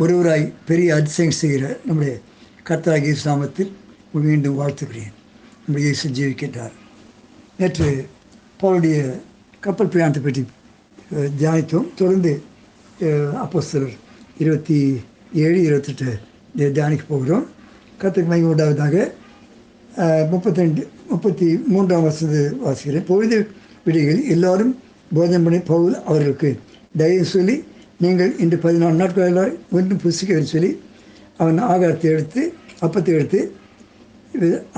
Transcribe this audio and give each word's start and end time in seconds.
ஒருவராய் 0.00 0.44
பெரிய 0.68 0.88
அதிசயம் 0.98 1.38
செய்கிற 1.38 1.64
நம்முடைய 1.86 2.12
கர்த்தராகிய 2.68 3.08
இயேசு 3.08 3.24
நாமத்தில் 3.30 3.72
மீண்டும் 4.26 4.58
வாழ்த்துக்கிறேன் 4.60 5.12
நம்முடைய 5.64 5.84
இயேசு 5.88 6.08
ஜீவிக்கின்றார் 6.18 6.74
நேற்று 7.58 7.88
பவுளுடைய 8.60 8.96
கப்பல் 9.64 9.90
பிரயாணத்தை 9.92 10.22
பற்றி 10.22 10.42
தியானித்தோம். 11.40 11.88
தொடர்ந்து 12.00 12.32
அப்போஸ்தலர் 13.44 13.96
இருபத்தி 14.42 14.78
ஏழு 15.44 15.58
இருபத்தெட்டு 15.66 16.08
தியானிக்கு 16.56 16.76
தியானிக்க 16.78 17.04
போகிறோம். 17.08 17.44
கத்துக்கு 18.00 18.30
மகிமை 18.30 18.48
உண்டாவதாக 18.52 18.96
முப்பத்தெண்டு 20.32 20.84
முப்பத்தி 21.10 21.48
மூன்றாம் 21.72 22.06
வருஷத்து 22.06 22.42
வாசிக்கிறேன். 22.64 23.06
பொழுது 23.10 23.38
விடிகள் 23.84 24.22
எல்லாரும் 24.36 24.72
போதனை 25.16 25.40
பண்ணி 25.44 25.60
பவுல் 25.72 25.94
அவர்களுக்கு 26.08 26.50
தயவு 27.00 27.26
சொல்லி 27.34 27.56
நீங்கள் 28.02 28.32
இன்று 28.42 28.56
பதினாலு 28.64 29.00
நாட்களாக 29.02 29.50
ஒன்றும் 29.76 30.02
புசிக்கன்னு 30.04 30.52
சொல்லி 30.54 30.70
அவன் 31.40 31.58
ஆகாரத்தை 31.72 32.08
எடுத்து 32.14 32.42
அப்பத்தை 32.84 33.12
எடுத்து 33.18 33.40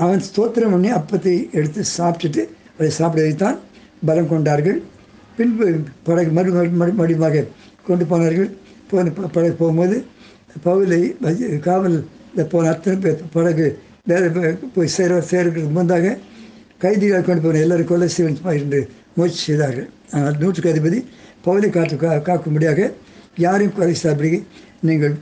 அவன் 0.03 0.25
ஸ்தோத்திரம் 0.27 0.73
பண்ணி 0.73 0.89
அப்பத்தை 0.99 1.33
எடுத்து 1.59 1.81
சாப்பிட்டுட்டு 1.97 2.43
அதை 2.77 2.89
சாப்பிட 2.99 3.21
வைத்தான். 3.27 3.57
பலம் 4.07 4.29
கொண்டார்கள். 4.31 4.79
பின்பு 5.37 5.65
படகு 6.07 6.31
மறு 6.37 6.49
மறு 6.55 6.71
மறுபடியுமாக 6.81 7.45
கொண்டு 7.87 8.05
போனார்கள். 8.11 8.49
போன 8.89 9.11
படகு 9.35 9.55
போகும்போது 9.61 9.97
பவுலை 10.65 10.99
காவல் 11.27 11.63
காவலில் 11.67 12.03
போன 12.53 12.69
அத்தனை 12.73 12.97
பேர் 13.05 13.23
படகு 13.35 13.67
வேறு 14.09 14.27
போய் 14.75 14.93
சேர 14.97 15.11
சேர்க்கிறதுக்கு 15.31 15.71
முன்பாக 15.77 16.13
கைதிகளை 16.83 17.21
கொண்டு 17.29 17.43
போன 17.45 17.61
எல்லாரும் 17.65 17.89
கொலை 17.91 18.07
செய்வன் 18.15 18.37
என்று 18.65 18.81
முயற்சி 19.17 19.41
செய்தார்கள். 19.49 19.89
ஆனால் 20.13 20.37
நூற்றுக்கு 20.43 20.73
அதிபதி 20.73 20.99
பவுலை 21.45 21.69
காற்று 21.77 21.97
கா 22.03 22.11
காக்கும்படியாக 22.29 22.91
யாரையும் 23.43 23.75
குறை 23.77 23.95
சாப்பிடி 24.03 24.31
நீங்கள் 24.87 25.15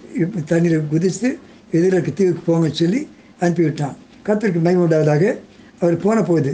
தண்ணீரை 0.52 0.80
குதித்து 0.94 1.30
எதிர்க்கு 1.78 2.12
தீவுக்கு 2.20 2.42
போங்கன்னு 2.48 2.80
சொல்லி 2.82 3.02
அனுப்பிவிட்டான். 3.44 3.96
கத்திற்கு 4.28 4.60
மகிமை 4.66 4.82
உண்டாவதாக 4.86 5.24
அவர் 5.82 5.96
போன 6.06 6.18
போது 6.30 6.52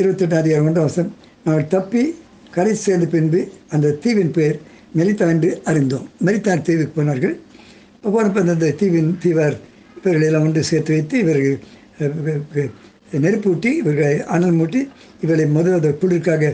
இருபத்தெட்டாம் 0.00 0.42
அதிகாரம் 0.42 0.68
ஒன்றாம் 0.68 0.86
வருஷம் 0.86 1.10
நாங்கள் 1.44 1.68
தப்பி 1.74 2.02
கரை 2.56 2.72
சேர்ந்த 2.84 3.06
பின்பு 3.14 3.40
அந்த 3.74 3.92
தீவின் 4.04 4.32
பெயர் 4.36 4.58
மெலித்தா 4.98 5.26
என்று 5.34 5.50
அறிந்தோம். 5.70 6.06
மெலித்தான் 6.26 6.64
தீவுக்கு 6.68 6.94
போனார்கள். 6.96 7.34
போனப்போ 8.14 8.40
அந்த 8.54 8.72
தீவின் 8.80 9.12
தீவார் 9.24 9.56
இவர்களை 9.98 10.26
எல்லாம் 10.30 10.46
ஒன்று 10.46 10.62
சேர்த்து 10.70 10.94
வைத்து 10.96 11.16
இவர்கள் 11.24 11.58
நெருப்பூட்டி 12.00 12.64
நெருப்பு 13.24 13.48
ஊட்டி 13.52 13.70
இவர்களை 13.82 14.14
அனல் 14.34 14.56
மூட்டி 14.58 14.80
இவர்களை 15.22 15.46
முதல் 15.56 15.76
அந்த 15.78 15.90
குளிர்காக 16.00 16.44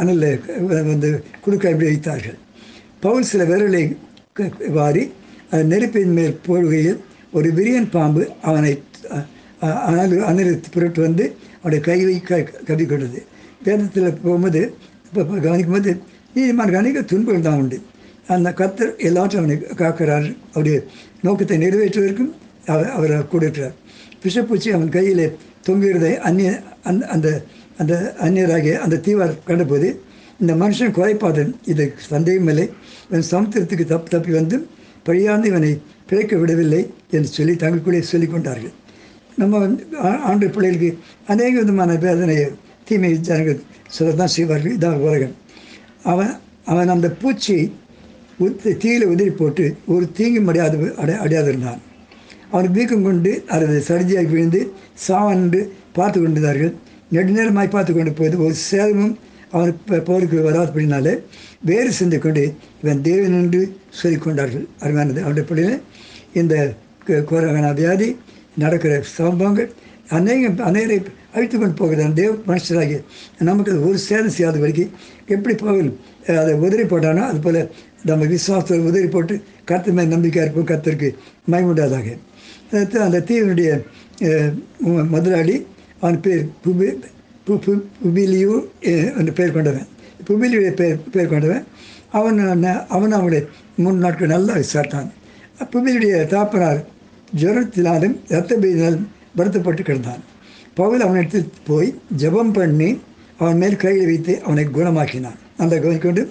அனலில் 0.00 0.28
வந்து 0.92 1.10
குளிர்காய் 1.44 1.74
இப்படி 1.74 1.90
வைத்தார்கள். 1.90 2.38
பவுல் 3.02 3.22
சில 3.22 3.44
விரலை 3.44 3.82
க- 4.32 4.48
வாரி 4.70 5.04
அந்த 5.50 5.62
நெருப்பின் 5.64 6.12
மேல் 6.12 6.38
போடுகையில் 6.46 7.00
ஒரு 7.32 7.48
விரியன் 7.50 7.90
பாம்பு 7.90 8.22
அவனை 8.42 8.72
அஹ், 9.10 9.26
புரட்டு 10.70 11.00
வந்து 11.00 11.24
அவனுடைய 11.56 11.80
கையை 11.82 12.20
க 12.20 12.38
கவி 12.64 12.84
கொண்டது. 12.86 13.18
வேதத்தில் 13.62 14.16
போகும்போது 14.16 14.60
இப்போ 15.06 15.22
கவனிக்கும் 15.40 15.74
போது 15.74 15.92
நீதிமான் 16.34 16.76
அநேக 16.76 17.02
துன்பங்கள் 17.02 17.40
தான் 17.40 17.58
உண்டு. 17.58 17.78
அந்த 18.26 18.50
கத்தர் 18.52 18.96
எல்லாற்றும் 19.00 19.40
அவனை 19.40 19.56
காக்கிறார். 19.74 20.26
அவருடைய 20.50 20.78
நோக்கத்தை 21.22 21.56
நிறைவேற்றுவதற்கும் 21.58 22.32
அவர் 22.66 22.90
அவர் 22.90 23.26
கூட 23.26 23.44
பிஷப்பூச்சி 23.48 23.68
விஷப்பூச்சி 24.24 24.68
அவன் 24.70 24.88
கையில் 24.88 25.24
தொங்குகிறதை 25.66 26.12
அந்நிய 26.20 26.50
அந்த 26.82 27.02
அந்த 27.08 27.28
அந்த 27.78 27.92
அந்நியராகிய 28.20 28.74
அந்த 28.78 29.00
தீவார் 29.06 29.38
கண்டபோது 29.44 29.88
இந்த 30.42 30.54
மனுஷன் 30.54 30.92
கொலைப்பாதன் 30.92 31.52
இது 31.64 31.94
சந்தேகமில்லை 31.96 32.70
இவன் 33.10 33.24
சமுத்திரத்துக்கு 33.30 33.84
தப்பு 33.84 34.08
தப்பி 34.08 34.32
வந்து 34.32 34.66
பழியாந்து 35.02 35.48
இவனை 35.48 35.80
பிழைக்க 36.06 36.36
விடவில்லை 36.36 36.90
என்று 37.10 37.28
சொல்லி 37.28 37.52
தங்களுக்குள்ளே 37.52 38.00
சொல்லிக் 38.00 38.30
கொண்டார்கள். 38.30 38.70
நம்ம 39.36 39.58
வந்து 39.58 39.86
ஆ- 40.04 40.20
ஆண்டு 40.20 40.50
பிள்ளைகளுக்கு 40.50 40.98
அநேக 41.26 41.58
விதமான 41.58 41.94
வேதனையை 41.94 42.48
தீமை 42.84 43.20
ஜனங்கள் 43.20 43.60
சொல்லத்தான் 43.88 44.26
செய்வார்கள். 44.26 44.76
இதான் 44.76 44.94
உலகம். 44.94 45.34
அவன் 46.02 46.36
அவன் 46.64 46.88
அந்த 46.88 47.14
பூச்சியை 47.22 47.70
தீயில 48.40 49.06
உதிரி 49.06 49.30
போட்டு 49.30 49.76
ஒரு 49.86 50.12
தீங்கும் 50.12 50.46
அடையாது 50.46 50.94
அடை 50.94 51.14
அடையாதிருந்தான். 51.14 51.78
அவனுக்கு 52.50 52.78
வீக்கம் 52.78 53.02
கொண்டு 53.02 53.44
அல்லது 53.46 53.84
சர்ஜியாகி 53.88 54.30
விழுந்து 54.30 54.72
சாவன்று 55.08 55.68
பார்த்து 55.92 56.22
கொண்டிருந்தார்கள். 56.22 56.74
நெடுநேரமாய் 57.12 57.70
பார்த்து 57.70 57.92
கொண்டு 57.92 58.12
போது 58.12 58.44
ஒரு 58.44 58.54
சேதமும் 58.54 59.18
அவன் 59.52 59.72
போருக்கு 60.04 60.36
போருக்கு 60.40 60.64
அப்படின்னாலே 60.64 61.14
வேறு 61.60 61.92
சிந்தை 61.92 62.18
கொண்டு 62.18 62.44
இவன் 62.82 63.02
தேவன் 63.02 63.32
என்று 63.32 63.60
சொல்லி 63.90 64.18
கொண்டார்கள் 64.18 64.66
அருமையானது. 64.80 65.20
அவருடைய 65.20 65.44
பிள்ளைகள் 65.48 65.80
இந்த 66.32 66.54
க- 67.06 67.22
வியாதி 67.72 68.08
நடக்கிற 68.56 69.02
சம்பவங்கள் 69.14 69.68
அநேக 70.08 70.48
அநேகரை 70.70 70.98
அழித்து 71.34 71.58
கொண்டு 71.58 71.74
போகிறது. 71.74 72.04
அந்த 72.04 72.20
தேவ 72.20 72.32
மனுஷராகி 72.46 72.96
நமக்கு 73.38 73.70
அது 73.70 73.88
ஒரு 73.88 73.98
சேதம் 73.98 74.30
செய்யாத 74.30 74.58
வரைக்கும் 74.58 74.90
எப்படி 75.26 75.54
போகணும் 75.54 75.98
அதை 76.26 76.54
உதறி 76.54 76.82
போட்டானோ 76.82 77.22
அது 77.22 77.38
போல் 77.38 77.60
நம்ம 78.04 78.24
விசுவாசத்தை 78.24 78.78
உதறி 78.80 79.06
போட்டு 79.06 79.34
கருத்து 79.64 79.92
மேல் 79.92 80.08
நம்பிக்கையாக 80.08 80.50
இருப்போம் 80.50 80.70
கர்த்தருக்கு 80.70 81.08
மயமுண்டாதாக 81.50 82.08
அந்த 83.00 83.20
தீவினுடைய 83.20 83.70
முதலாளி 85.08 85.56
அவன் 86.00 86.20
பேர் 86.20 86.46
புபி 86.64 86.88
பு 87.44 87.54
பு- 87.54 87.82
புபிலியு 88.04 88.64
என்று 89.16 89.32
பெயர் 89.32 89.52
கொண்டவன். 89.52 89.86
புபிலியுடைய 90.28 90.70
பெயர் 90.70 91.10
பெயர் 91.12 91.28
கொண்டவன். 91.28 91.64
அவன் 92.12 92.62
அவன் 92.88 93.14
அவங்களை 93.14 93.46
மூணு 93.76 93.96
நாட்கள் 93.96 94.28
நல்லா 94.28 94.54
விசாரித்தான். 94.54 95.10
புபிலியுடைய 95.58 96.26
தாப்பனார் 96.26 96.84
ஜுரத்தினாலும் 97.36 98.20
இரத்த 98.28 98.56
பீதினாலும் 98.56 99.06
வருத்தப்பட்டு 99.36 99.82
கிடந்தான். 99.82 100.20
பவுல் 100.74 101.00
அவனிடத்தில் 101.00 101.50
போய் 101.66 101.98
ஜெபம் 102.16 102.52
பண்ணி 102.52 103.00
அவன் 103.38 103.56
மேல் 103.56 103.76
கையில் 103.76 104.06
வைத்து 104.06 104.42
அவனை 104.42 104.66
குணமாக்கினான். 104.66 105.36
அந்த 105.56 105.78
கொண்டு 105.78 106.30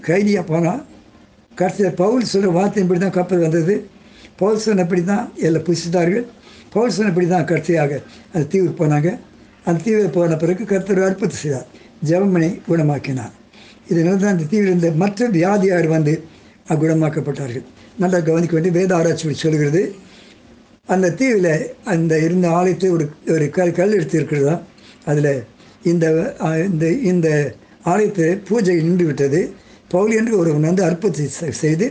கைதியாக 0.00 0.46
போனான் 0.46 0.84
கடைசியில் 1.54 1.94
பவுல் 1.94 2.24
சொல்கிற 2.24 2.52
வார்த்தையின்படி 2.52 2.98
தான் 2.98 3.10
கப்பல் 3.10 3.38
வந்தது. 3.38 3.86
பவுல் 4.36 4.58
சொன்னபடி 4.58 5.04
தான் 5.04 5.32
எல்லாம் 5.36 5.62
புசித்தார்கள். 5.62 6.26
பவுல் 6.72 6.90
சொன்னபடி 6.90 7.26
தான் 7.26 7.44
கடைசியாக 7.44 8.02
அந்த 8.32 8.46
தீவுக்கு 8.46 8.86
போனாங்க. 8.86 9.18
அந்த 9.70 9.82
தீவில் 9.86 10.14
போன 10.16 10.36
பிறகு 10.42 10.62
கருத்தர் 10.70 11.06
அற்புதம் 11.08 11.42
செய்தார். 11.42 11.68
ஜெபமனை 12.08 12.50
குணமாக்கினார். 12.68 13.34
இதனால் 13.90 14.22
தான் 14.22 14.34
அந்த 14.34 14.46
தீவில் 14.52 14.70
இருந்த 14.70 14.90
மற்ற 15.02 15.28
வியாதியார் 15.38 15.88
வந்து 15.96 16.14
குணமாக்கப்பட்டார்கள் 16.80 17.64
நல்லா 18.02 18.18
கவனிக்க 18.26 18.52
வேண்டிய 18.56 18.72
வேத 18.76 18.90
ஆராய்ச்சி 18.98 19.34
சொல்கிறது. 19.44 19.80
அந்த 20.94 21.10
தீவில் 21.20 21.52
அந்த 21.94 22.12
இருந்த 22.26 22.46
ஆலயத்தை 22.58 22.88
ஒரு 22.96 23.04
ஒரு 23.34 23.46
கல் 23.56 23.76
கல் 23.78 23.96
எடுத்து 23.98 24.16
இருக்கிறதா? 24.20 24.54
அதில் 25.10 25.32
இந்த 25.90 26.06
இந்த 26.68 26.84
இந்த 27.12 27.28
ஆலயத்தை 27.92 28.28
பூஜை 28.48 28.76
நின்று 28.86 29.04
விட்டது. 29.10 29.40
பவுல் 29.94 30.14
என்று 30.20 30.34
ஒருவன் 30.40 30.68
வந்து 30.70 30.84
அற்புதத்தை 30.88 31.52
செய்து 31.64 31.86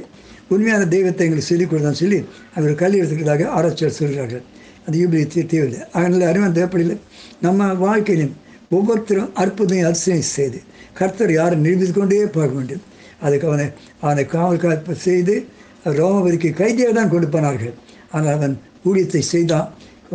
உண்மையான 0.53 0.84
தெய்வத்தை 0.94 1.23
எங்களுக்கு 1.25 1.51
சொல்லிக் 1.51 1.72
கொடுத்தான்னு 1.72 2.01
சொல்லி 2.03 2.19
அவர் 2.57 2.81
கல் 2.81 2.97
எடுத்துக்கிறதாக 3.00 3.47
ஆராய்ச்சியாளர் 3.57 4.00
சொல்கிறார்கள். 4.00 4.44
அந்த 4.89 4.97
யூபிலி 5.01 5.23
அதனால் 5.97 6.29
அறிவான 6.29 6.53
தேவைப்படையில் 6.57 7.01
நம்ம 7.45 7.67
வாழ்க்கையிலும் 7.85 8.35
ஒவ்வொருத்தரும் 8.77 9.33
அற்புதம் 9.41 9.88
அதிசயம் 9.89 10.29
செய்து 10.35 10.59
கர்த்தர் 11.00 11.31
யாரும் 11.39 11.63
நிரூபித்து 11.66 11.94
கொண்டே 11.94 12.17
பார்க்க 12.38 12.57
வேண்டும். 12.59 12.83
அதுக்கு 13.25 13.45
அவனை 13.50 13.66
அவனை 14.03 14.23
காவல் 14.33 14.61
காப்பு 14.63 14.94
செய்து 15.05 15.35
ரோமபதிக்கு 16.00 16.50
கைதியாக 16.59 16.94
தான் 16.97 17.11
கொடுப்பானார்கள் 17.13 17.73
ஆனால் 18.16 18.35
அவன் 18.38 18.55
ஊழியத்தை 18.88 19.22
செய்தான். 19.33 19.67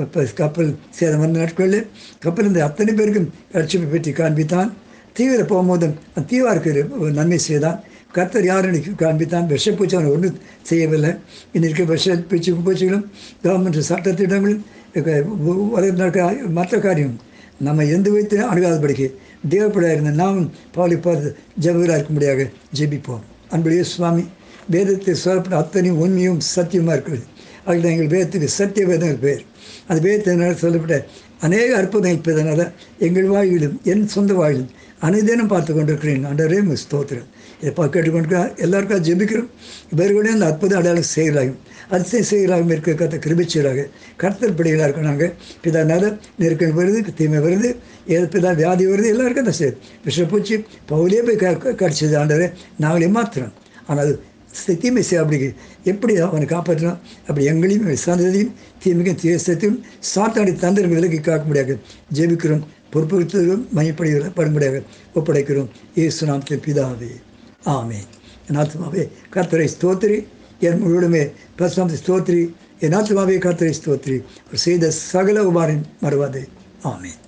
இப்போ 0.03 0.23
கப்பல் 0.41 0.71
சேதம் 0.99 1.23
வந்த 1.25 1.39
நாட்களில் 1.43 1.87
கப்பல் 2.25 2.45
இருந்த 2.47 2.63
அத்தனை 2.69 2.93
பேருக்கும் 2.99 3.29
ரட்சிப்பை 3.57 3.89
பற்றி 3.95 4.13
காண்பித்தான். 4.21 4.71
தீவிர 5.19 5.41
போகும்போதும் 5.53 5.95
அந்த 6.15 6.27
தீவாருக்கு 6.33 6.85
ஒரு 7.03 7.13
நன்மை 7.19 7.39
செய்தான். 7.49 7.79
கர்த்தர் 8.17 8.49
யாருன்னு 8.51 8.81
காண்பித்தான். 9.03 9.47
விஷப்பூச்சி 9.55 9.95
அவனை 9.97 10.11
ஒன்றும் 10.17 10.39
செய்யவில்லை. 10.71 11.11
இன்னும் 11.55 11.69
இருக்க 11.71 11.85
விஷ 11.93 12.17
பூச்சி 12.31 12.51
பூச்சிகளும் 12.67 13.07
கவர்மெண்ட் 13.45 13.89
சட்டத்திட்டங்களும் 13.91 14.63
உலக 15.75 15.91
நடக்கிற 16.01 16.25
மற்ற 16.59 16.79
காரியம் 16.87 17.15
நம்ம 17.67 17.85
எந்த 17.97 18.09
விதத்திலும் 18.15 18.51
அணுகாதபடிக்கு 18.53 19.07
தேவப்படாக 19.53 19.95
இருந்த 19.97 20.13
நாமும் 20.23 20.49
பாவலி 20.75 20.97
பார்த்து 21.07 21.29
ஜபகராக 21.65 21.99
இருக்கும்படியாக 22.01 22.47
ஜெபிப்போம். 22.79 23.25
அன்புடைய 23.55 23.83
சுவாமி 23.93 24.25
வேதத்தில் 24.75 25.21
சொல்லப்பட்ட 25.25 25.57
அத்தனையும் 25.63 26.01
உண்மையும் 26.05 26.41
சத்தியமாக 26.55 26.95
இருக்கிறது. 26.97 27.25
அதில் 27.69 27.91
எங்கள் 27.93 28.13
வேதத்துக்கு 28.15 28.49
சத்திய 28.61 28.85
வேதங்கள் 28.91 29.23
பேர். 29.27 29.43
அந்த 29.89 30.01
வேதத்தினால் 30.09 30.63
சொல்லப்பட்ட 30.63 30.97
அநேக 31.47 31.69
அற்புதங்கள் 31.81 32.17
இருப்பதனால 32.17 32.63
எங்கள் 33.07 33.29
வாயிலும் 33.35 33.77
என் 33.93 34.07
சொந்த 34.15 34.33
வாயிலும் 34.41 34.71
அனைதேனும் 35.07 35.53
பார்த்து 35.53 35.73
கொண்டிருக்கிறேன். 35.75 36.25
அன்றரே 36.31 36.59
ஸ்தோத்திரம். 36.83 37.31
இதை 37.65 37.89
கேட்டுக்கொண்டு 37.89 38.53
எல்லாருக்கும் 38.57 39.05
ஜெபிக்கிறோம். 39.05 39.47
இவர்களுடைய 39.93 40.37
அந்த 40.37 40.47
அற்புத 40.47 40.77
அடையாளம் 40.77 41.03
செய்கிறாயும் 41.03 41.59
அதிசயம் 41.91 42.25
செய்கிறாயும் 42.25 42.71
இருக்க 42.71 42.91
கத்த 42.93 43.19
கிருபிச்சீராக. 43.19 43.89
கடத்தல் 44.17 44.55
பிடிகளாக 44.55 44.83
இருக்கோம் 44.83 45.05
நாங்கள் 45.05 45.33
பிதானால 45.65 46.19
நெருக்கம் 46.39 46.79
வருது 46.79 47.15
தீமை 47.15 47.39
வருது 47.39 47.77
ஏது 48.07 48.27
பிதா 48.27 48.55
வியாதி 48.55 48.87
வருது 48.87 49.07
எல்லாருக்கும் 49.07 49.45
தான் 49.45 49.53
சரி 49.53 49.77
விஷப்பூச்சி 50.05 50.65
பவுலியே 50.89 51.23
போய் 51.23 51.37
க 51.37 51.55
க- 51.55 51.71
கடிச்சது 51.71 52.15
ஆண்டவரே 52.21 52.53
நாங்களே 52.79 53.07
மாத்திரம். 53.07 53.53
ஆனால் 53.87 54.19
அது 54.67 54.79
தீமை 54.79 55.03
செய்ய 55.03 55.25
அப்படி 55.25 55.53
எப்படி 55.85 56.17
அவனை 56.17 56.47
காப்பாற்றணும்? 56.47 56.99
அப்படி 57.21 57.45
எங்களையும் 57.45 57.95
சந்ததியும் 58.05 58.53
தீமைக்கும் 58.85 59.19
தேசத்தையும் 59.23 59.81
சாத்தாடி 60.15 60.59
தந்திரம் 60.59 60.91
விலக்கி 60.91 61.21
காக்க 61.21 61.45
முடியாது. 61.45 61.79
ஜெபிக்கிறோம் 62.15 62.63
பொறுப்புறுத்தலும் 62.93 63.65
மையப்படுகிற 63.77 64.31
படும்படியாக 64.37 64.83
ஒப்படைக்கிறோம். 65.15 65.69
ஏசு 65.95 66.27
நாமத்தில் 66.27 66.63
பிதாவே. 66.67 67.11
ஆமே 67.67 68.01
என் 68.49 68.57
ஆத்மாவே 68.57 69.09
கர்த்தரை 69.33 69.69
ஸ்தோத்திரி. 69.81 70.27
என் 70.61 70.79
முழுவதுமே 70.79 71.23
பிரசாந்தி 71.59 71.97
ஸ்தோத்ரி 72.07 72.55
என் 72.79 72.93
ஆத்மாவே 72.93 73.37
கர்த்தரை 73.39 73.75
ஸ்தோத்ரி 73.83 74.25
அவர் 74.47 74.65
செய்த 74.67 74.91
சகல 74.91 75.43
உபாரின் 75.43 75.85
மறுவாதே. 76.03 76.45
ஆமேன். 76.85 77.21